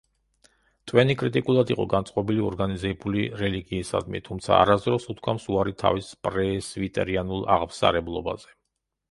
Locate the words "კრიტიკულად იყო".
1.21-1.83